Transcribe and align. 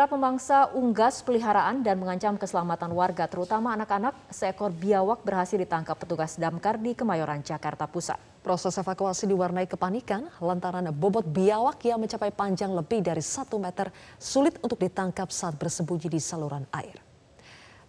Kerap 0.00 0.16
memangsa 0.16 0.72
unggas 0.72 1.20
peliharaan 1.20 1.84
dan 1.84 2.00
mengancam 2.00 2.32
keselamatan 2.40 2.88
warga, 2.96 3.28
terutama 3.28 3.76
anak-anak, 3.76 4.16
seekor 4.32 4.72
biawak 4.72 5.20
berhasil 5.20 5.60
ditangkap 5.60 5.92
petugas 5.92 6.40
damkar 6.40 6.80
di 6.80 6.96
Kemayoran, 6.96 7.44
Jakarta 7.44 7.84
Pusat. 7.84 8.16
Proses 8.40 8.72
evakuasi 8.80 9.28
diwarnai 9.28 9.68
kepanikan 9.68 10.32
lantaran 10.40 10.88
bobot 10.96 11.28
biawak 11.28 11.84
yang 11.84 12.00
mencapai 12.00 12.32
panjang 12.32 12.72
lebih 12.72 13.04
dari 13.04 13.20
satu 13.20 13.60
meter 13.60 13.92
sulit 14.16 14.56
untuk 14.64 14.80
ditangkap 14.80 15.28
saat 15.28 15.60
bersembunyi 15.60 16.08
di 16.08 16.16
saluran 16.16 16.64
air. 16.72 16.96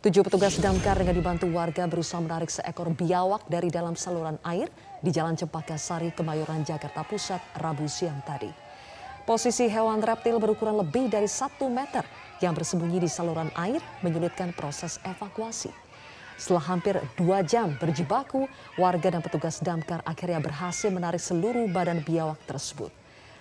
Tujuh 0.04 0.28
petugas 0.28 0.60
damkar 0.60 1.00
dengan 1.00 1.16
dibantu 1.16 1.48
warga 1.48 1.88
berusaha 1.88 2.20
menarik 2.20 2.52
seekor 2.52 2.92
biawak 2.92 3.48
dari 3.48 3.72
dalam 3.72 3.96
saluran 3.96 4.36
air 4.44 4.68
di 5.00 5.16
Jalan 5.16 5.40
Cempaka 5.40 5.80
Sari, 5.80 6.12
Kemayoran, 6.12 6.68
Jakarta 6.68 7.08
Pusat, 7.08 7.56
Rabu 7.56 7.88
siang 7.88 8.20
tadi. 8.28 8.71
Posisi 9.32 9.72
hewan 9.72 10.04
reptil 10.04 10.44
berukuran 10.44 10.76
lebih 10.84 11.08
dari 11.08 11.24
satu 11.24 11.72
meter 11.72 12.04
yang 12.44 12.52
bersembunyi 12.52 13.00
di 13.00 13.08
saluran 13.08 13.48
air 13.56 13.80
menyulitkan 14.04 14.52
proses 14.52 15.00
evakuasi. 15.08 15.72
Setelah 16.36 16.60
hampir 16.68 17.00
dua 17.16 17.40
jam 17.40 17.72
berjibaku, 17.80 18.52
warga 18.76 19.08
dan 19.08 19.24
petugas 19.24 19.64
damkar 19.64 20.04
akhirnya 20.04 20.44
berhasil 20.44 20.92
menarik 20.92 21.24
seluruh 21.24 21.64
badan 21.72 22.04
biawak 22.04 22.44
tersebut. 22.44 22.92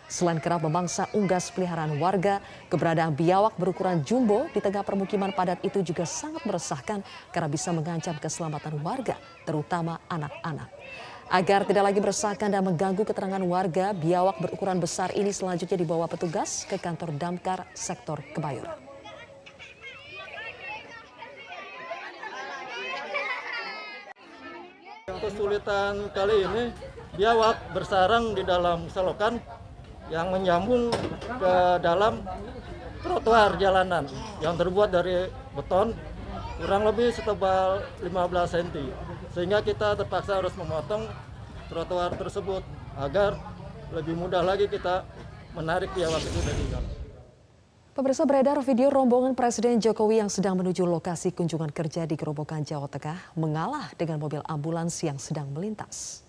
Selain 0.07 0.39
kerap 0.39 0.63
memangsa 0.63 1.11
unggas 1.11 1.51
peliharaan 1.51 1.99
warga, 1.99 2.39
keberadaan 2.71 3.19
biawak 3.19 3.59
berukuran 3.59 4.07
jumbo 4.07 4.47
di 4.55 4.63
tengah 4.63 4.87
permukiman 4.87 5.35
padat 5.35 5.59
itu 5.67 5.83
juga 5.83 6.07
sangat 6.07 6.47
meresahkan 6.47 7.03
karena 7.35 7.51
bisa 7.51 7.75
mengancam 7.75 8.15
keselamatan 8.15 8.79
warga, 8.79 9.19
terutama 9.43 9.99
anak-anak. 10.07 10.71
Agar 11.31 11.63
tidak 11.63 11.87
lagi 11.87 12.03
meresahkan 12.03 12.51
dan 12.51 12.59
mengganggu 12.67 13.07
keterangan 13.07 13.39
warga, 13.47 13.95
biawak 13.95 14.43
berukuran 14.43 14.83
besar 14.83 15.15
ini 15.15 15.31
selanjutnya 15.31 15.79
dibawa 15.79 16.11
petugas 16.11 16.67
ke 16.67 16.75
kantor 16.75 17.15
damkar 17.15 17.71
sektor 17.71 18.19
Kebayoran. 18.35 18.75
Kesulitan 25.07 26.11
kali 26.11 26.37
ini, 26.51 26.65
biawak 27.15 27.79
bersarang 27.79 28.35
di 28.35 28.43
dalam 28.43 28.91
selokan 28.91 29.39
yang 30.11 30.35
menyambung 30.35 30.91
ke 31.39 31.55
dalam 31.79 32.27
trotoar 33.07 33.55
jalanan 33.63 34.03
yang 34.43 34.59
terbuat 34.59 34.91
dari 34.91 35.31
beton 35.55 35.95
kurang 36.59 36.83
lebih 36.91 37.15
setebal 37.15 37.87
15 38.03 38.11
cm 38.51 39.10
sehingga 39.35 39.63
kita 39.63 39.95
terpaksa 39.95 40.43
harus 40.43 40.55
memotong 40.59 41.07
trotoar 41.71 42.15
tersebut 42.19 42.67
agar 42.99 43.39
lebih 43.95 44.15
mudah 44.19 44.43
lagi 44.43 44.67
kita 44.67 45.07
menarik 45.55 45.91
biawak 45.95 46.23
itu 46.23 46.41
dari 46.43 46.65
dalam. 46.71 46.93
Pemirsa 47.91 48.23
beredar 48.23 48.63
video 48.63 48.87
rombongan 48.87 49.35
Presiden 49.35 49.83
Jokowi 49.83 50.23
yang 50.23 50.31
sedang 50.31 50.55
menuju 50.55 50.87
lokasi 50.87 51.35
kunjungan 51.35 51.75
kerja 51.75 52.07
di 52.07 52.15
Gerobokan 52.15 52.63
Jawa 52.63 52.87
Tengah 52.87 53.35
mengalah 53.35 53.91
dengan 53.99 54.23
mobil 54.23 54.41
ambulans 54.47 54.95
yang 55.03 55.19
sedang 55.19 55.51
melintas. 55.51 56.23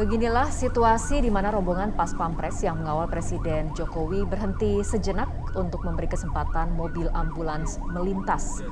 Beginilah 0.00 0.48
situasi 0.48 1.20
di 1.20 1.28
mana 1.28 1.52
rombongan 1.52 1.92
pas 1.92 2.08
pampres 2.16 2.64
yang 2.64 2.80
mengawal 2.80 3.04
Presiden 3.04 3.68
Jokowi 3.76 4.24
berhenti 4.24 4.80
sejenak 4.80 5.28
untuk 5.52 5.84
memberi 5.84 6.08
kesempatan 6.08 6.72
mobil 6.72 7.12
ambulans 7.12 7.76
melintas. 7.84 8.64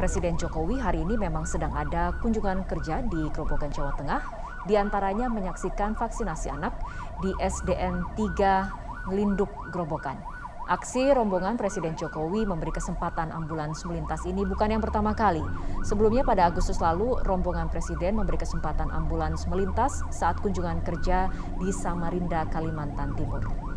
Presiden 0.00 0.40
Jokowi 0.40 0.80
hari 0.80 1.04
ini 1.04 1.20
memang 1.20 1.44
sedang 1.44 1.76
ada 1.76 2.16
kunjungan 2.24 2.64
kerja 2.64 3.04
di 3.04 3.28
Grobogan 3.28 3.68
Jawa 3.68 3.92
Tengah, 3.92 4.24
di 4.64 4.80
antaranya 4.80 5.28
menyaksikan 5.28 5.92
vaksinasi 6.00 6.48
anak 6.48 6.72
di 7.20 7.28
SDN 7.36 8.00
3 8.16 9.12
Linduk 9.12 9.52
Grobogan. 9.68 10.39
Aksi 10.70 11.10
rombongan 11.10 11.58
Presiden 11.58 11.98
Jokowi 11.98 12.46
memberi 12.46 12.70
kesempatan 12.70 13.34
ambulans 13.34 13.82
melintas 13.82 14.22
ini 14.22 14.46
bukan 14.46 14.70
yang 14.70 14.78
pertama 14.78 15.10
kali. 15.10 15.42
Sebelumnya 15.82 16.22
pada 16.22 16.46
Agustus 16.46 16.78
lalu, 16.78 17.18
rombongan 17.26 17.66
Presiden 17.66 18.14
memberi 18.14 18.38
kesempatan 18.38 18.86
ambulans 18.94 19.50
melintas 19.50 20.06
saat 20.14 20.38
kunjungan 20.38 20.78
kerja 20.86 21.26
di 21.58 21.74
Samarinda, 21.74 22.46
Kalimantan 22.54 23.18
Timur. 23.18 23.69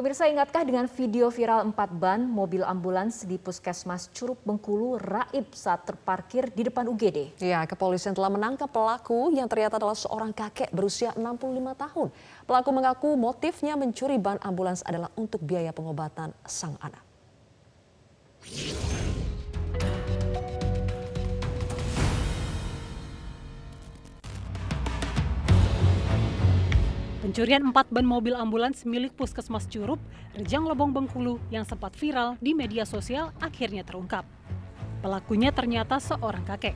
Pemirsa 0.00 0.24
ingatkah 0.32 0.64
dengan 0.64 0.88
video 0.88 1.28
viral 1.28 1.60
empat 1.60 1.92
ban 1.92 2.24
mobil 2.24 2.64
ambulans 2.64 3.20
di 3.28 3.36
Puskesmas 3.36 4.08
Curup 4.08 4.40
Bengkulu 4.48 4.96
raib 4.96 5.52
saat 5.52 5.84
terparkir 5.84 6.48
di 6.56 6.64
depan 6.64 6.88
UGD? 6.88 7.36
Ya, 7.36 7.68
kepolisian 7.68 8.16
telah 8.16 8.32
menangkap 8.32 8.72
pelaku 8.72 9.28
yang 9.28 9.44
ternyata 9.44 9.76
adalah 9.76 9.92
seorang 9.92 10.32
kakek 10.32 10.72
berusia 10.72 11.12
65 11.20 11.52
tahun. 11.76 12.08
Pelaku 12.48 12.70
mengaku 12.72 13.12
motifnya 13.12 13.76
mencuri 13.76 14.16
ban 14.16 14.40
ambulans 14.40 14.80
adalah 14.88 15.12
untuk 15.20 15.44
biaya 15.44 15.68
pengobatan 15.68 16.32
sang 16.48 16.80
anak. 16.80 17.04
Pencurian 27.30 27.62
empat 27.62 27.86
ban 27.94 28.02
mobil 28.02 28.34
ambulans 28.34 28.82
milik 28.82 29.14
Puskesmas 29.14 29.62
Curup, 29.70 30.02
Rejang 30.34 30.66
Lebong 30.66 30.90
Bengkulu 30.90 31.38
yang 31.54 31.62
sempat 31.62 31.94
viral 31.94 32.34
di 32.42 32.58
media 32.58 32.82
sosial 32.82 33.30
akhirnya 33.38 33.86
terungkap. 33.86 34.26
Pelakunya 34.98 35.54
ternyata 35.54 36.02
seorang 36.02 36.42
kakek. 36.42 36.74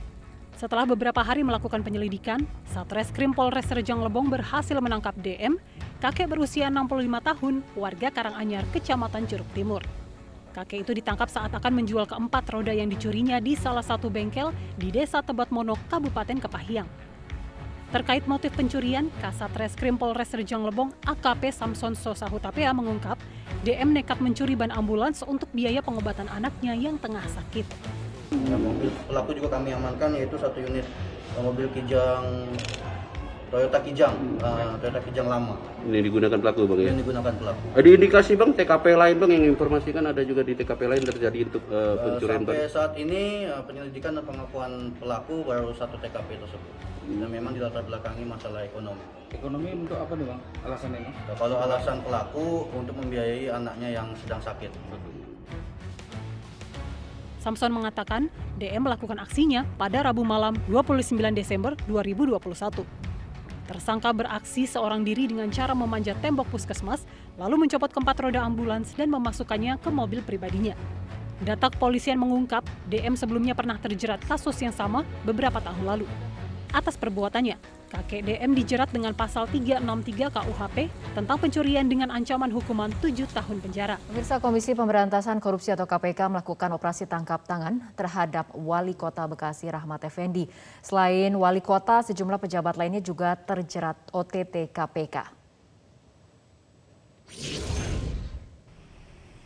Setelah 0.55 0.87
beberapa 0.87 1.27
hari 1.27 1.43
melakukan 1.43 1.83
penyelidikan, 1.83 2.47
Satreskrim 2.71 3.35
Polres 3.35 3.67
Rejang 3.67 3.99
Lebong 3.99 4.31
berhasil 4.31 4.79
menangkap 4.79 5.19
DM, 5.19 5.59
kakek 5.99 6.31
berusia 6.31 6.71
65 6.71 7.03
tahun, 7.03 7.55
warga 7.75 8.15
Karanganyar, 8.15 8.63
Kecamatan 8.71 9.27
Curug 9.27 9.51
Timur. 9.59 9.83
Kakek 10.55 10.87
itu 10.87 10.95
ditangkap 10.95 11.35
saat 11.35 11.51
akan 11.51 11.83
menjual 11.83 12.07
keempat 12.07 12.47
roda 12.55 12.71
yang 12.71 12.87
dicurinya 12.87 13.43
di 13.43 13.59
salah 13.59 13.83
satu 13.83 14.07
bengkel 14.07 14.55
di 14.79 14.95
Desa 14.95 15.19
Tebat 15.19 15.51
Monok, 15.51 15.83
Kabupaten 15.91 16.39
Kepahiang. 16.39 17.14
Terkait 17.95 18.27
motif 18.27 18.51
pencurian, 18.59 19.07
Kasat 19.23 19.55
Reskrim 19.55 19.95
Polres 19.95 20.35
Rejang 20.35 20.67
Lebong 20.67 20.91
AKP 21.07 21.55
Samson 21.55 21.95
Sosa 21.95 22.27
Hutapea 22.27 22.75
mengungkap 22.75 23.15
DM 23.63 23.95
nekat 23.95 24.19
mencuri 24.19 24.59
ban 24.59 24.75
ambulans 24.75 25.23
untuk 25.23 25.47
biaya 25.55 25.79
pengobatan 25.79 26.27
anaknya 26.27 26.75
yang 26.75 26.99
tengah 26.99 27.23
sakit. 27.23 27.63
Ya, 28.51 28.59
pelaku 29.07 29.39
juga 29.39 29.55
kami 29.55 29.79
amankan 29.79 30.11
yaitu 30.19 30.35
satu 30.35 30.59
unit 30.59 30.83
mobil 31.39 31.71
Kijang 31.71 32.51
Toyota 33.55 33.79
Kijang, 33.87 34.19
uh, 34.43 34.75
Toyota 34.83 34.99
Kijang 35.07 35.31
lama. 35.31 35.55
Ini 35.87 36.03
digunakan 36.03 36.35
pelaku 36.43 36.67
bang 36.67 36.79
ya? 36.83 36.87
Yang 36.91 36.99
digunakan 37.07 37.35
pelaku. 37.39 37.65
Ada 37.79 37.89
indikasi 37.95 38.33
bang 38.35 38.51
TKP 38.51 38.85
lain 38.99 39.17
bang 39.23 39.31
yang 39.31 39.45
informasikan 39.55 40.03
ada 40.11 40.23
juga 40.27 40.43
di 40.43 40.59
TKP 40.59 40.83
lain 40.91 41.03
terjadi 41.07 41.39
untuk 41.47 41.63
uh, 41.71 41.95
pencurian 42.03 42.43
uh, 42.43 42.51
Sampai 42.51 42.67
saat 42.67 42.93
ini 42.99 43.47
uh, 43.47 43.63
penyelidikan 43.63 44.19
dan 44.19 44.27
pengakuan 44.27 44.91
pelaku 44.99 45.47
baru 45.47 45.71
satu 45.71 45.95
TKP 46.03 46.43
tersebut. 46.43 46.73
Dan 47.07 47.31
memang 47.31 47.55
dilatar 47.55 47.87
belakangi 47.87 48.27
masalah 48.27 48.67
ekonomi. 48.67 49.07
Ekonomi 49.31 49.71
untuk 49.87 50.03
apa 50.03 50.13
nih 50.19 50.27
bang? 50.35 50.41
Alasannya 50.67 50.99
ini? 50.99 51.11
Nah, 51.15 51.37
kalau 51.39 51.57
alasan 51.63 51.97
pelaku 52.03 52.47
untuk 52.75 52.95
membiayai 52.99 53.55
anaknya 53.55 53.89
yang 54.03 54.11
sedang 54.19 54.43
sakit. 54.43 54.75
Samson 57.39 57.71
mengatakan 57.71 58.35
DM 58.59 58.83
melakukan 58.83 59.23
aksinya 59.23 59.63
pada 59.79 60.03
Rabu 60.03 60.27
malam 60.27 60.59
29 60.67 61.15
Desember 61.39 61.79
2021. 61.87 63.04
Tersangka 63.65 64.13
beraksi 64.13 64.69
seorang 64.69 65.09
diri 65.09 65.25
dengan 65.25 65.49
cara 65.49 65.73
memanjat 65.73 66.21
tembok 66.21 66.53
puskesmas, 66.53 67.09
lalu 67.41 67.65
mencopot 67.65 67.89
keempat 67.89 68.17
roda 68.21 68.45
ambulans 68.45 68.93
dan 68.93 69.09
memasukkannya 69.09 69.81
ke 69.81 69.89
mobil 69.89 70.21
pribadinya. 70.21 70.77
Data 71.41 71.73
kepolisian 71.73 72.21
mengungkap, 72.21 72.63
DM 72.93 73.17
sebelumnya 73.17 73.57
pernah 73.57 73.81
terjerat 73.81 74.21
kasus 74.29 74.61
yang 74.61 74.73
sama 74.73 75.03
beberapa 75.25 75.59
tahun 75.65 75.85
lalu. 75.85 76.07
Atas 76.77 77.01
perbuatannya, 77.01 77.57
kakek 77.95 78.27
DM 78.27 78.59
dijerat 78.59 78.91
dengan 78.91 79.15
pasal 79.15 79.47
363 79.47 80.35
KUHP 80.35 80.91
tentang 81.15 81.39
pencurian 81.39 81.87
dengan 81.87 82.11
ancaman 82.11 82.51
hukuman 82.51 82.91
7 82.99 83.31
tahun 83.31 83.63
penjara. 83.63 83.97
Pemirsa 84.11 84.43
Komisi 84.43 84.75
Pemberantasan 84.75 85.39
Korupsi 85.39 85.71
atau 85.71 85.87
KPK 85.87 86.27
melakukan 86.27 86.75
operasi 86.75 87.07
tangkap 87.07 87.47
tangan 87.47 87.79
terhadap 87.95 88.51
Wali 88.59 88.99
Kota 88.99 89.31
Bekasi 89.31 89.71
Rahmat 89.71 90.03
Effendi. 90.03 90.51
Selain 90.83 91.31
Wali 91.31 91.63
Kota, 91.63 92.03
sejumlah 92.03 92.43
pejabat 92.43 92.75
lainnya 92.75 92.99
juga 92.99 93.39
terjerat 93.39 93.97
OTT 94.11 94.75
KPK. 94.75 95.17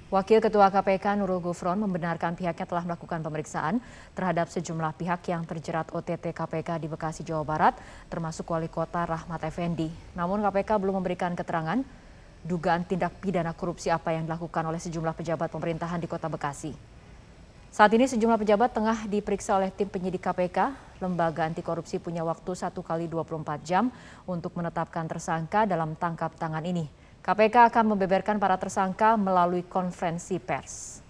Wakil 0.08 0.40
Ketua 0.40 0.72
KPK 0.72 1.20
Nurul 1.20 1.36
Gufron 1.36 1.76
membenarkan 1.84 2.32
pihaknya 2.32 2.64
telah 2.64 2.80
melakukan 2.80 3.20
pemeriksaan 3.20 3.76
terhadap 4.16 4.48
sejumlah 4.48 4.96
pihak 4.96 5.20
yang 5.28 5.44
terjerat 5.44 5.92
OTT 5.92 6.32
KPK 6.32 6.80
di 6.80 6.88
Bekasi, 6.88 7.20
Jawa 7.28 7.44
Barat, 7.44 7.76
termasuk 8.08 8.48
Wali 8.48 8.72
Kota 8.72 9.04
Rahmat 9.04 9.44
Effendi. 9.44 9.92
Namun 10.16 10.40
KPK 10.40 10.80
belum 10.80 11.04
memberikan 11.04 11.36
keterangan 11.36 11.84
dugaan 12.40 12.88
tindak 12.88 13.20
pidana 13.20 13.52
korupsi 13.52 13.92
apa 13.92 14.16
yang 14.16 14.24
dilakukan 14.24 14.64
oleh 14.64 14.80
sejumlah 14.80 15.12
pejabat 15.12 15.52
pemerintahan 15.52 16.00
di 16.00 16.08
Kota 16.08 16.32
Bekasi. 16.32 16.72
Saat 17.68 17.92
ini 17.92 18.08
sejumlah 18.08 18.40
pejabat 18.40 18.72
tengah 18.72 19.04
diperiksa 19.12 19.60
oleh 19.60 19.68
tim 19.68 19.92
penyidik 19.92 20.24
KPK. 20.24 20.72
Lembaga 21.04 21.44
anti 21.44 21.60
korupsi 21.60 22.00
punya 22.00 22.24
waktu 22.24 22.56
1 22.56 22.72
kali 22.80 23.12
24 23.12 23.60
jam 23.60 23.92
untuk 24.24 24.56
menetapkan 24.56 25.04
tersangka 25.04 25.68
dalam 25.68 25.92
tangkap 26.00 26.32
tangan 26.40 26.64
ini. 26.64 26.88
KPK 27.28 27.68
akan 27.68 27.92
membeberkan 27.92 28.40
para 28.40 28.56
tersangka 28.56 29.12
melalui 29.20 29.60
konferensi 29.60 30.40
pers. 30.40 31.04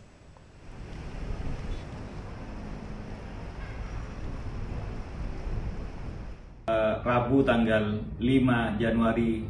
Eh, 6.67 6.95
Rabu 7.07 7.47
tanggal 7.47 8.03
5 8.19 8.83
Januari 8.83 9.47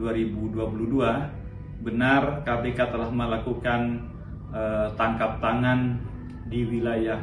2022 0.00 1.84
benar 1.84 2.40
KPK 2.48 2.96
telah 2.96 3.12
melakukan 3.12 4.08
uh, 4.48 4.88
tangkap 4.96 5.36
tangan 5.44 6.00
di 6.48 6.64
wilayah 6.64 7.20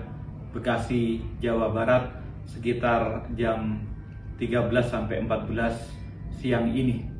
Bekasi, 0.53 1.25
Jawa 1.41 1.73
Barat 1.73 2.13
sekitar 2.45 3.25
jam 3.33 3.81
13 4.37 4.69
sampai 4.85 5.25
14 5.25 6.37
siang 6.37 6.69
ini. 6.69 7.12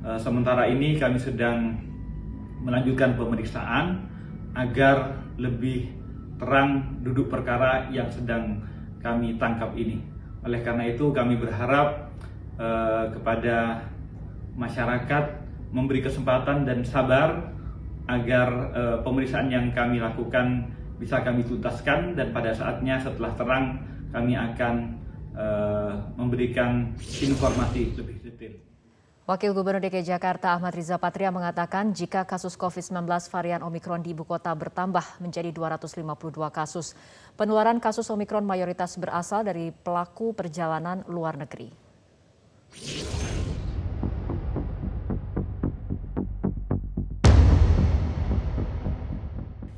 Eh, 0.00 0.16
sementara 0.16 0.64
ini 0.64 0.96
kami 0.96 1.20
sedang 1.20 1.76
melanjutkan 2.64 3.20
pemeriksaan 3.20 4.00
agar 4.56 5.12
lebih 5.36 5.92
terang 6.40 6.96
duduk 7.04 7.28
perkara 7.28 7.84
yang 7.92 8.08
sedang 8.08 8.64
kami 9.04 9.36
tangkap 9.36 9.76
ini. 9.76 10.00
Oleh 10.40 10.64
karena 10.64 10.88
itu 10.88 11.12
kami 11.12 11.36
berharap 11.36 12.08
uh, 12.56 13.12
kepada 13.12 13.84
masyarakat 14.56 15.24
memberi 15.68 16.00
kesempatan 16.00 16.64
dan 16.64 16.80
sabar 16.80 17.52
agar 18.08 18.48
uh, 18.72 18.96
pemeriksaan 19.04 19.52
yang 19.52 19.68
kami 19.76 20.00
lakukan 20.00 20.64
bisa 20.96 21.20
kami 21.20 21.44
tuntaskan 21.44 22.16
dan 22.16 22.32
pada 22.32 22.56
saatnya 22.56 22.96
setelah 23.00 23.32
terang 23.36 23.64
kami 24.12 24.32
akan 24.32 24.96
uh, 25.36 25.92
memberikan 26.16 26.88
informasi 27.00 27.92
lebih. 28.00 28.29
Wakil 29.30 29.54
Gubernur 29.54 29.78
DKI 29.78 30.10
Jakarta 30.10 30.58
Ahmad 30.58 30.74
Riza 30.74 30.98
Patria 30.98 31.30
mengatakan 31.30 31.94
jika 31.94 32.26
kasus 32.26 32.58
COVID-19 32.58 33.06
varian 33.30 33.62
Omikron 33.62 34.02
di 34.02 34.10
ibu 34.10 34.26
kota 34.26 34.50
bertambah 34.50 35.22
menjadi 35.22 35.54
252 35.54 36.02
kasus, 36.50 36.98
penularan 37.38 37.78
kasus 37.78 38.10
Omikron 38.10 38.42
mayoritas 38.42 38.98
berasal 38.98 39.46
dari 39.46 39.70
pelaku 39.70 40.34
perjalanan 40.34 41.06
luar 41.06 41.38
negeri. 41.38 41.70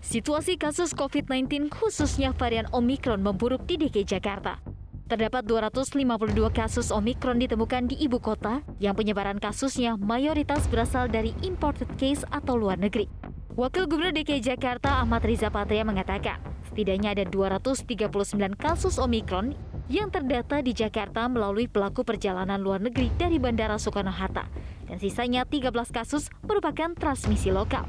Situasi 0.00 0.56
kasus 0.56 0.96
COVID-19 0.96 1.68
khususnya 1.68 2.32
varian 2.32 2.72
Omikron 2.72 3.20
memburuk 3.20 3.68
di 3.68 3.76
DKI 3.76 4.16
Jakarta 4.16 4.71
terdapat 5.12 5.44
252 5.44 6.32
kasus 6.56 6.88
Omikron 6.88 7.36
ditemukan 7.36 7.84
di 7.84 8.00
ibu 8.00 8.16
kota 8.16 8.64
yang 8.80 8.96
penyebaran 8.96 9.36
kasusnya 9.36 10.00
mayoritas 10.00 10.64
berasal 10.72 11.04
dari 11.04 11.36
imported 11.44 11.84
case 12.00 12.24
atau 12.32 12.56
luar 12.56 12.80
negeri. 12.80 13.12
Wakil 13.52 13.84
Gubernur 13.84 14.16
DKI 14.16 14.40
Jakarta 14.40 15.04
Ahmad 15.04 15.20
Riza 15.28 15.52
Patria 15.52 15.84
mengatakan, 15.84 16.40
setidaknya 16.72 17.12
ada 17.12 17.28
239 17.28 18.08
kasus 18.56 18.96
Omikron 18.96 19.52
yang 19.92 20.08
terdata 20.08 20.64
di 20.64 20.72
Jakarta 20.72 21.28
melalui 21.28 21.68
pelaku 21.68 22.08
perjalanan 22.08 22.56
luar 22.56 22.80
negeri 22.80 23.12
dari 23.20 23.36
Bandara 23.36 23.76
Soekarno-Hatta 23.76 24.48
dan 24.88 24.96
sisanya 24.96 25.44
13 25.44 25.92
kasus 25.92 26.32
merupakan 26.40 26.96
transmisi 26.96 27.52
lokal. 27.52 27.84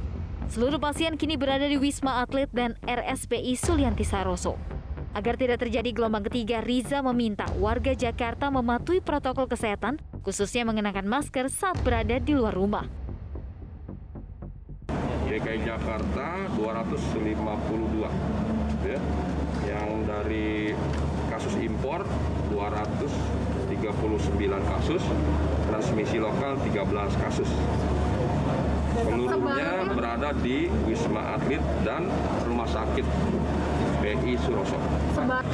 Seluruh 0.52 0.76
pasien 0.76 1.16
kini 1.16 1.40
berada 1.40 1.64
di 1.64 1.80
Wisma 1.80 2.20
Atlet 2.20 2.52
dan 2.52 2.76
RSPI 2.84 3.56
Sulianti 3.56 4.04
Saroso. 4.04 4.73
Agar 5.14 5.38
tidak 5.38 5.62
terjadi 5.62 5.94
gelombang 5.94 6.26
ketiga, 6.26 6.58
Riza 6.66 7.06
meminta 7.06 7.46
warga 7.62 7.94
Jakarta 7.94 8.50
mematuhi 8.50 8.98
protokol 8.98 9.46
kesehatan, 9.46 10.02
khususnya 10.26 10.66
mengenakan 10.66 11.06
masker 11.06 11.54
saat 11.54 11.78
berada 11.86 12.18
di 12.18 12.34
luar 12.34 12.58
rumah. 12.58 12.90
DKI 15.30 15.70
Jakarta 15.70 16.50
252 16.58 18.10
ya. 18.90 18.98
Yang 19.70 19.90
dari 20.10 20.74
kasus 21.30 21.56
impor 21.62 22.10
239 22.50 23.78
kasus, 24.66 25.02
transmisi 25.70 26.18
lokal 26.18 26.58
13 26.58 27.22
kasus. 27.22 27.50
Seluruhnya 28.98 29.94
berada 29.94 30.34
di 30.42 30.70
Wisma 30.90 31.38
Atlet 31.38 31.62
dan 31.86 32.10
Rumah 32.50 32.70
Sakit 32.70 33.06
PI 34.04 34.36
Suroso. 34.36 34.76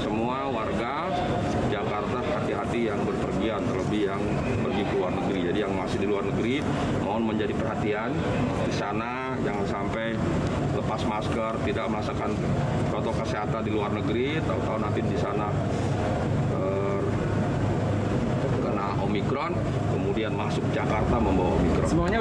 Semua 0.01 0.49
warga 0.49 1.05
Jakarta 1.69 2.17
hati-hati 2.17 2.89
yang 2.89 2.97
berpergian, 3.05 3.61
terlebih 3.61 4.09
yang 4.09 4.21
pergi 4.65 4.83
ke 4.89 4.93
luar 4.97 5.13
negeri. 5.13 5.39
Jadi 5.53 5.59
yang 5.61 5.73
masih 5.77 5.97
di 6.01 6.07
luar 6.09 6.25
negeri, 6.25 6.65
mohon 7.05 7.29
menjadi 7.29 7.53
perhatian 7.53 8.09
di 8.65 8.73
sana 8.73 9.37
jangan 9.45 9.65
sampai 9.69 10.17
lepas 10.73 11.01
masker, 11.05 11.53
tidak 11.69 11.85
merasakan 11.93 12.33
protokol 12.89 13.21
kesehatan 13.21 13.61
di 13.61 13.69
luar 13.69 13.93
negeri, 13.93 14.41
tahu-tahu 14.41 14.77
nanti 14.81 14.99
di 15.05 15.17
sana 15.21 15.53
terkena 18.49 18.97
Omikron, 19.05 19.53
kemudian 19.93 20.33
masuk 20.33 20.65
Jakarta 20.73 21.21
membawa 21.21 21.53
Omikron. 21.53 21.85
Semuanya 21.85 22.17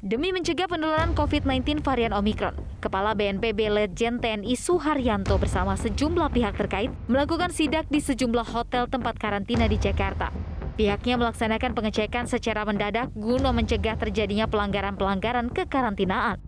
Demi 0.00 0.34
mencegah 0.34 0.66
penularan 0.66 1.14
COVID-19 1.14 1.86
varian 1.86 2.10
Omikron, 2.14 2.54
Kepala 2.80 3.12
BNPB 3.12 3.68
Letjen 3.68 4.24
TNI 4.24 4.56
Suharyanto 4.56 5.36
bersama 5.36 5.76
sejumlah 5.76 6.32
pihak 6.32 6.56
terkait 6.56 6.88
melakukan 7.12 7.52
sidak 7.52 7.84
di 7.92 8.00
sejumlah 8.00 8.48
hotel 8.56 8.88
tempat 8.88 9.20
karantina 9.20 9.68
di 9.68 9.76
Jakarta. 9.76 10.32
Pihaknya 10.80 11.20
melaksanakan 11.20 11.76
pengecekan 11.76 12.24
secara 12.24 12.64
mendadak 12.64 13.12
guna 13.12 13.52
mencegah 13.52 14.00
terjadinya 14.00 14.48
pelanggaran-pelanggaran 14.48 15.52
kekarantinaan. 15.52 16.40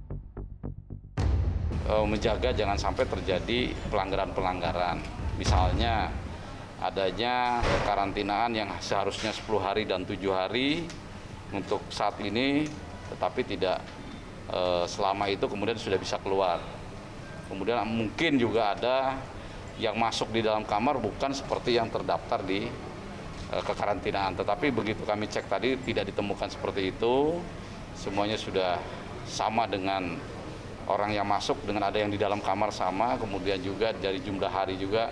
Eh, 1.84 2.06
menjaga 2.08 2.56
jangan 2.56 2.80
sampai 2.80 3.04
terjadi 3.12 3.76
pelanggaran-pelanggaran. 3.92 5.04
Misalnya 5.36 6.08
adanya 6.80 7.60
karantinaan 7.84 8.56
yang 8.56 8.72
seharusnya 8.80 9.36
10 9.36 9.60
hari 9.60 9.84
dan 9.84 10.08
7 10.08 10.16
hari 10.32 10.88
untuk 11.52 11.84
saat 11.92 12.16
ini 12.24 12.64
tetapi 13.12 13.44
tidak 13.44 13.84
selama 14.88 15.30
itu 15.30 15.46
kemudian 15.48 15.78
sudah 15.78 15.96
bisa 15.96 16.18
keluar. 16.20 16.60
Kemudian 17.52 17.84
mungkin 17.84 18.40
juga 18.40 18.72
ada 18.72 19.20
yang 19.80 19.96
masuk 19.96 20.32
di 20.32 20.44
dalam 20.44 20.64
kamar 20.64 21.00
bukan 21.00 21.32
seperti 21.32 21.76
yang 21.76 21.88
terdaftar 21.88 22.44
di 22.44 22.68
e, 23.50 23.56
kekarantinaan. 23.60 24.36
Tetapi 24.36 24.72
begitu 24.72 25.04
kami 25.04 25.28
cek 25.28 25.48
tadi 25.48 25.76
tidak 25.80 26.12
ditemukan 26.12 26.48
seperti 26.52 26.92
itu, 26.92 27.40
semuanya 27.96 28.36
sudah 28.36 28.76
sama 29.24 29.64
dengan 29.64 30.16
orang 30.88 31.14
yang 31.14 31.24
masuk 31.24 31.60
dengan 31.64 31.88
ada 31.88 31.98
yang 32.00 32.08
di 32.08 32.16
dalam 32.16 32.42
kamar 32.42 32.74
sama, 32.74 33.16
kemudian 33.16 33.62
juga 33.62 33.94
dari 33.96 34.20
jumlah 34.20 34.48
hari 34.48 34.76
juga 34.76 35.08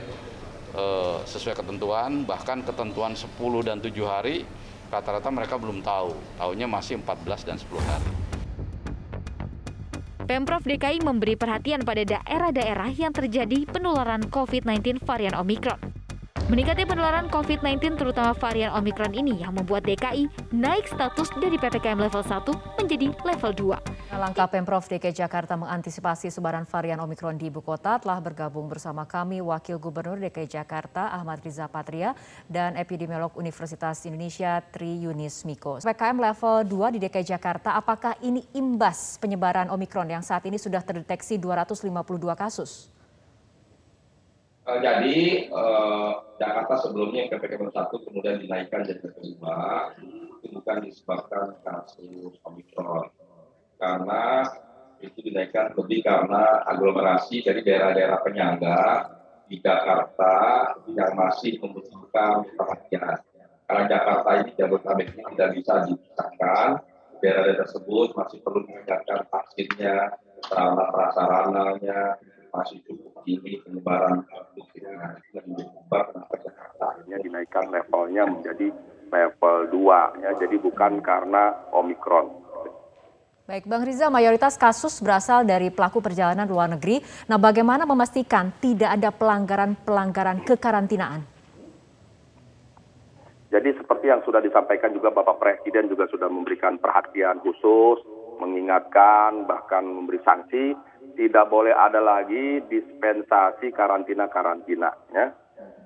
e, 0.76 0.84
sesuai 1.24 1.56
ketentuan, 1.56 2.28
bahkan 2.28 2.60
ketentuan 2.60 3.16
10 3.16 3.26
dan 3.64 3.80
7 3.80 3.90
hari 4.04 4.44
rata-rata 4.90 5.30
mereka 5.30 5.54
belum 5.56 5.80
tahu, 5.80 6.16
tahunya 6.36 6.66
masih 6.66 6.98
14 6.98 7.46
dan 7.46 7.56
10 7.56 7.68
hari. 7.80 8.19
Pemprov 10.30 10.62
DKI 10.62 11.02
memberi 11.02 11.34
perhatian 11.34 11.82
pada 11.82 12.06
daerah-daerah 12.06 12.94
yang 12.94 13.10
terjadi 13.10 13.66
penularan 13.66 14.30
COVID-19 14.30 15.02
varian 15.02 15.34
Omikron. 15.34 15.99
Meningkatnya 16.50 16.82
penularan 16.82 17.30
COVID-19 17.30 17.94
terutama 17.94 18.34
varian 18.34 18.74
Omikron 18.74 19.14
ini 19.14 19.38
yang 19.38 19.54
membuat 19.54 19.86
DKI 19.86 20.50
naik 20.50 20.90
status 20.90 21.30
dari 21.38 21.54
PPKM 21.54 21.94
level 21.94 22.26
1 22.26 22.42
menjadi 22.74 23.06
level 23.22 23.78
2. 23.78 24.18
Langkah 24.18 24.50
Pemprov 24.50 24.82
DKI 24.82 25.14
Jakarta 25.14 25.54
mengantisipasi 25.54 26.26
sebaran 26.26 26.66
varian 26.66 26.98
Omikron 27.06 27.38
di 27.38 27.54
ibu 27.54 27.62
kota 27.62 28.02
telah 28.02 28.18
bergabung 28.18 28.66
bersama 28.66 29.06
kami 29.06 29.38
Wakil 29.38 29.78
Gubernur 29.78 30.18
DKI 30.18 30.50
Jakarta 30.50 31.14
Ahmad 31.14 31.38
Riza 31.38 31.70
Patria 31.70 32.18
dan 32.50 32.74
epidemiolog 32.74 33.30
Universitas 33.38 34.02
Indonesia 34.10 34.58
Tri 34.74 35.06
Yunis 35.06 35.46
Miko. 35.46 35.78
PPKM 35.78 36.18
level 36.18 36.66
2 36.66 36.94
di 36.94 36.98
DKI 36.98 37.30
Jakarta, 37.30 37.78
apakah 37.78 38.18
ini 38.26 38.42
imbas 38.58 39.22
penyebaran 39.22 39.70
Omikron 39.70 40.10
yang 40.10 40.26
saat 40.26 40.42
ini 40.50 40.58
sudah 40.58 40.82
terdeteksi 40.82 41.38
252 41.38 41.94
kasus? 42.34 42.89
Uh, 44.70 44.78
jadi 44.78 45.50
uh, 45.50 46.22
Jakarta 46.38 46.78
sebelumnya 46.78 47.26
ppkm 47.26 47.74
satu 47.74 48.06
kemudian 48.06 48.38
dinaikkan 48.38 48.86
jadi 48.86 49.02
kedua 49.02 49.90
itu 49.98 50.46
bukan 50.54 50.86
disebabkan 50.86 51.58
kasus 51.66 52.38
omikron 52.46 53.10
karena 53.82 54.46
itu 55.02 55.26
dinaikkan 55.26 55.74
lebih 55.74 56.06
karena 56.06 56.62
aglomerasi 56.70 57.42
dari 57.42 57.66
daerah-daerah 57.66 58.22
penyangga 58.22 58.80
di 59.50 59.58
Jakarta 59.58 60.34
yang 60.94 61.18
masih 61.18 61.58
membutuhkan 61.58 62.46
perhatian. 62.54 63.18
Karena 63.66 63.84
Jakarta 63.90 64.28
ini 64.44 64.50
Jabodetabek 64.54 65.08
ini 65.16 65.22
tidak 65.34 65.50
bisa 65.58 65.74
dipisahkan, 65.88 66.68
daerah-daerah 67.18 67.58
tersebut 67.66 68.08
masih 68.14 68.38
perlu 68.44 68.60
meningkatkan 68.68 69.26
vaksinnya, 69.32 70.14
sarana 70.46 70.84
prasarananya 70.94 72.20
masih 72.54 72.78
cukup 72.86 73.09
tinggi 73.38 73.62
penyebaran 73.62 74.26
COVID-19 74.26 74.90
dan 75.30 75.46
akhirnya 76.82 77.18
dinaikkan 77.22 77.70
levelnya 77.70 78.26
menjadi 78.26 78.66
level 79.10 79.56
2 79.70 80.22
ya 80.24 80.30
jadi 80.38 80.56
bukan 80.58 80.98
karena 80.98 81.54
Omikron. 81.70 82.50
Baik, 83.46 83.66
Bang 83.66 83.82
Riza, 83.82 84.06
mayoritas 84.06 84.54
kasus 84.54 85.02
berasal 85.02 85.42
dari 85.42 85.74
pelaku 85.74 85.98
perjalanan 85.98 86.46
luar 86.46 86.70
negeri. 86.70 87.02
Nah, 87.26 87.34
bagaimana 87.34 87.82
memastikan 87.82 88.54
tidak 88.62 88.94
ada 88.94 89.10
pelanggaran-pelanggaran 89.10 90.46
kekarantinaan? 90.46 91.26
Jadi 93.50 93.74
seperti 93.74 94.06
yang 94.06 94.22
sudah 94.22 94.38
disampaikan 94.38 94.94
juga 94.94 95.10
Bapak 95.10 95.42
Presiden 95.42 95.90
juga 95.90 96.06
sudah 96.06 96.30
memberikan 96.30 96.78
perhatian 96.78 97.42
khusus, 97.42 97.98
mengingatkan, 98.38 99.50
bahkan 99.50 99.82
memberi 99.82 100.22
sanksi, 100.22 100.78
tidak 101.20 101.52
boleh 101.52 101.76
ada 101.76 102.00
lagi 102.00 102.64
dispensasi 102.64 103.76
karantina-karantina. 103.76 104.88
Ya. 105.12 105.36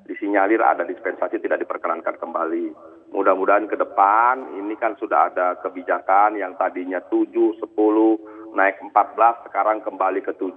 Disinyalir 0.06 0.62
ada 0.62 0.86
dispensasi 0.86 1.42
tidak 1.42 1.58
diperkenankan 1.66 2.22
kembali. 2.22 2.70
Mudah-mudahan 3.10 3.66
ke 3.66 3.74
depan 3.74 4.46
ini 4.62 4.78
kan 4.78 4.94
sudah 4.94 5.34
ada 5.34 5.58
kebijakan 5.58 6.38
yang 6.38 6.54
tadinya 6.54 7.02
7, 7.10 7.34
10, 7.34 7.66
naik 8.54 8.78
14, 8.78 9.50
sekarang 9.50 9.82
kembali 9.82 10.22
ke 10.22 10.38
7. 10.38 10.54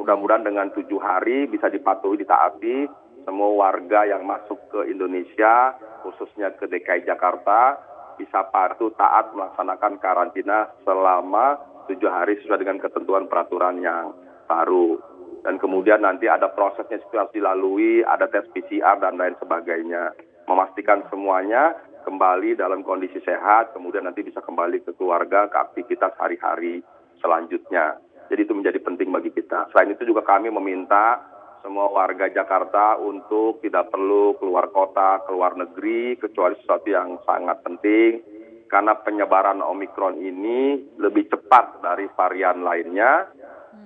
Mudah-mudahan 0.00 0.48
dengan 0.48 0.72
7 0.72 0.88
hari 0.96 1.44
bisa 1.44 1.68
dipatuhi, 1.68 2.24
ditaati 2.24 2.88
semua 3.28 3.52
warga 3.52 4.08
yang 4.08 4.24
masuk 4.24 4.56
ke 4.72 4.88
Indonesia, 4.88 5.76
khususnya 6.00 6.56
ke 6.56 6.64
DKI 6.72 7.04
Jakarta, 7.04 7.76
bisa 8.16 8.48
patuh 8.48 8.96
taat 8.96 9.36
melaksanakan 9.36 10.00
karantina 10.00 10.72
selama 10.88 11.60
tujuh 11.90 12.10
hari 12.10 12.38
sesuai 12.38 12.62
dengan 12.62 12.78
ketentuan 12.78 13.26
peraturan 13.26 13.82
yang 13.82 14.14
baru. 14.46 14.98
Dan 15.40 15.56
kemudian 15.56 16.04
nanti 16.04 16.28
ada 16.28 16.52
prosesnya 16.52 17.00
harus 17.00 17.32
dilalui, 17.32 18.04
ada 18.04 18.28
tes 18.28 18.44
PCR 18.52 19.00
dan 19.00 19.16
lain 19.16 19.34
sebagainya. 19.40 20.12
Memastikan 20.44 21.02
semuanya 21.08 21.74
kembali 22.04 22.60
dalam 22.60 22.84
kondisi 22.84 23.18
sehat, 23.24 23.72
kemudian 23.72 24.04
nanti 24.04 24.20
bisa 24.20 24.44
kembali 24.44 24.84
ke 24.84 24.92
keluarga, 25.00 25.48
ke 25.48 25.56
aktivitas 25.56 26.12
hari-hari 26.20 26.84
selanjutnya. 27.24 27.96
Jadi 28.30 28.40
itu 28.46 28.54
menjadi 28.54 28.78
penting 28.78 29.10
bagi 29.10 29.34
kita. 29.34 29.72
Selain 29.72 29.90
itu 29.90 30.06
juga 30.06 30.22
kami 30.22 30.52
meminta 30.52 31.18
semua 31.60 31.92
warga 31.92 32.28
Jakarta 32.32 32.96
untuk 32.96 33.60
tidak 33.60 33.92
perlu 33.92 34.36
keluar 34.40 34.72
kota, 34.72 35.24
keluar 35.28 35.56
negeri, 35.56 36.16
kecuali 36.16 36.56
sesuatu 36.60 36.88
yang 36.88 37.20
sangat 37.28 37.60
penting. 37.64 38.39
Karena 38.70 38.94
penyebaran 38.94 39.58
Omikron 39.66 40.22
ini 40.22 40.78
lebih 41.02 41.26
cepat 41.26 41.82
dari 41.82 42.06
varian 42.14 42.62
lainnya, 42.62 43.26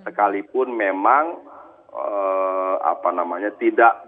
sekalipun 0.05 0.77
memang 0.77 1.41
eh, 1.89 2.77
apa 2.85 3.09
namanya 3.17 3.49
tidak 3.57 4.05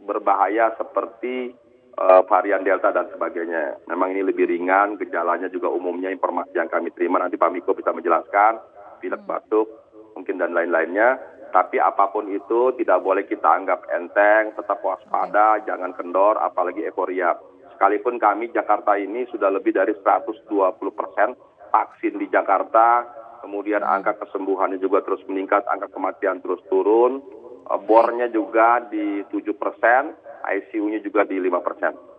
berbahaya 0.00 0.72
seperti 0.80 1.52
eh, 1.92 2.22
varian 2.24 2.64
Delta 2.64 2.88
dan 2.88 3.12
sebagainya. 3.12 3.84
Memang 3.92 4.16
ini 4.16 4.24
lebih 4.24 4.48
ringan, 4.48 4.96
gejalanya 4.96 5.52
juga 5.52 5.68
umumnya 5.68 6.08
informasi 6.08 6.56
yang 6.56 6.72
kami 6.72 6.88
terima. 6.96 7.20
Nanti 7.20 7.36
Pak 7.36 7.52
Miko 7.52 7.76
bisa 7.76 7.92
menjelaskan, 7.92 8.64
pilek 9.04 9.28
batuk, 9.28 9.68
mungkin 10.16 10.40
dan 10.40 10.56
lain-lainnya. 10.56 11.20
Tapi 11.52 11.76
apa 11.76 12.08
pun 12.08 12.32
itu 12.32 12.72
tidak 12.80 13.04
boleh 13.04 13.28
kita 13.28 13.44
anggap 13.44 13.84
enteng, 13.92 14.56
tetap 14.56 14.80
waspada, 14.80 15.60
jangan 15.68 15.92
kendor, 15.92 16.40
apalagi 16.40 16.80
euforia. 16.80 17.36
Sekalipun 17.74 18.20
kami 18.20 18.52
Jakarta 18.52 18.94
ini 19.00 19.26
sudah 19.32 19.50
lebih 19.50 19.74
dari 19.74 19.96
120 19.96 20.48
persen 20.92 21.34
vaksin 21.72 22.20
di 22.20 22.28
Jakarta, 22.28 23.08
kemudian 23.40 23.82
angka 23.82 24.20
kesembuhannya 24.22 24.78
juga 24.78 25.02
terus 25.02 25.24
meningkat, 25.26 25.64
angka 25.66 25.88
kematian 25.90 26.38
terus 26.44 26.60
turun, 26.68 27.24
eh, 27.66 27.80
bornya 27.82 28.28
juga 28.28 28.84
di 28.86 29.24
7 29.32 29.56
persen, 29.56 30.14
ICU-nya 30.44 31.00
juga 31.00 31.24
di 31.24 31.40
5 31.40 31.64
persen. 31.64 32.12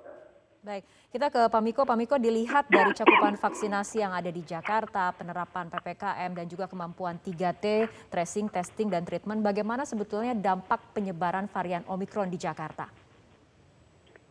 Baik, 0.64 0.88
kita 1.12 1.28
ke 1.28 1.52
Pak 1.52 1.60
Miko. 1.60 1.84
Pak 1.84 1.98
Miko 2.00 2.16
dilihat 2.16 2.72
dari 2.72 2.96
cakupan 2.96 3.36
vaksinasi 3.36 4.00
yang 4.00 4.16
ada 4.16 4.32
di 4.32 4.48
Jakarta, 4.48 5.12
penerapan 5.12 5.68
PPKM 5.68 6.32
dan 6.32 6.48
juga 6.48 6.72
kemampuan 6.72 7.20
3T, 7.20 7.84
tracing, 8.08 8.48
testing, 8.48 8.88
dan 8.88 9.04
treatment, 9.04 9.44
bagaimana 9.44 9.84
sebetulnya 9.84 10.32
dampak 10.32 10.96
penyebaran 10.96 11.52
varian 11.52 11.84
Omikron 11.92 12.32
di 12.32 12.40
Jakarta? 12.40 12.88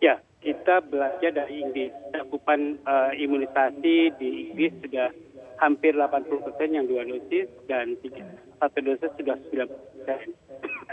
Ya, 0.00 0.24
kita 0.62 0.78
belajar 0.86 1.34
dari 1.34 1.58
Inggris. 1.58 1.90
Cakupan 2.14 2.78
uh, 2.86 3.10
imunisasi 3.18 4.14
di 4.14 4.46
Inggris 4.46 4.70
sudah 4.78 5.10
hampir 5.58 5.90
80 5.90 6.38
persen 6.38 6.70
yang 6.70 6.86
dua 6.86 7.02
dosis 7.02 7.50
dan 7.66 7.98
tiga, 7.98 8.22
satu 8.62 8.78
dosis 8.78 9.10
sudah 9.18 9.34
9 9.50 9.58
persen. 9.66 10.30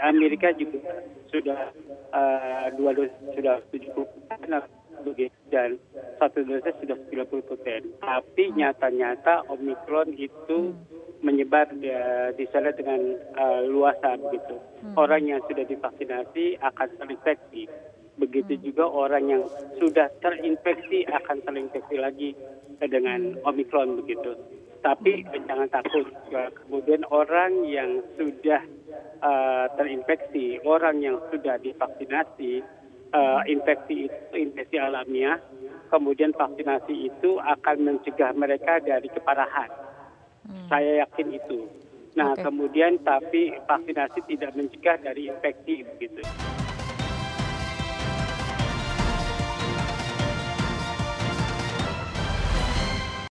Amerika 0.02 0.50
juga 0.58 0.82
sudah 1.30 1.70
uh, 2.10 2.66
dua 2.74 2.98
dosis 2.98 3.14
sudah 3.38 3.62
70 3.70 3.94
persen 3.94 4.58
dan 5.54 5.78
satu 6.18 6.42
dosis 6.42 6.74
sudah 6.82 6.98
90 7.06 7.46
persen. 7.46 7.80
Tapi 8.02 8.50
nyata-nyata 8.50 9.46
Omikron 9.54 10.18
itu 10.18 10.74
menyebar 11.22 11.70
di, 11.78 11.94
di 12.34 12.44
sana 12.50 12.74
dengan 12.74 12.98
uh, 13.38 13.62
luasan 13.70 14.18
gitu. 14.34 14.58
Orang 14.98 15.30
yang 15.30 15.38
sudah 15.46 15.62
divaksinasi 15.62 16.58
akan 16.58 16.88
terinfeksi. 16.98 17.70
Begitu 18.20 18.60
juga 18.60 18.84
orang 18.84 19.24
yang 19.32 19.42
sudah 19.80 20.12
terinfeksi 20.20 21.08
akan 21.08 21.40
terinfeksi 21.40 21.96
lagi 21.96 22.30
dengan 22.76 23.40
Omikron 23.48 23.96
begitu. 23.96 24.36
Tapi 24.84 25.24
jangan 25.48 25.68
takut. 25.72 26.08
Kemudian 26.30 27.04
orang 27.08 27.64
yang 27.64 28.00
sudah 28.16 28.60
uh, 29.24 29.66
terinfeksi, 29.76 30.60
orang 30.64 31.00
yang 31.04 31.16
sudah 31.32 31.60
divaksinasi, 31.60 32.64
uh, 33.12 33.42
infeksi 33.44 34.08
itu 34.08 34.34
infeksi 34.36 34.76
alamiah, 34.80 35.36
kemudian 35.92 36.32
vaksinasi 36.32 37.12
itu 37.12 37.36
akan 37.40 37.76
mencegah 37.84 38.32
mereka 38.32 38.80
dari 38.80 39.08
keparahan. 39.12 39.68
Hmm. 40.48 40.66
Saya 40.72 41.04
yakin 41.04 41.28
itu. 41.36 41.68
Nah, 42.16 42.34
okay. 42.34 42.42
kemudian 42.42 42.98
tapi 43.06 43.54
vaksinasi 43.68 44.26
tidak 44.26 44.56
mencegah 44.56 44.96
dari 44.98 45.30
infeksi 45.30 45.86
begitu. 45.86 46.22